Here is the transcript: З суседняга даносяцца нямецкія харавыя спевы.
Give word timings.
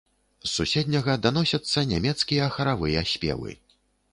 З 0.45 0.47
суседняга 0.59 1.17
даносяцца 1.27 1.79
нямецкія 1.91 2.49
харавыя 2.57 3.05
спевы. 3.15 3.51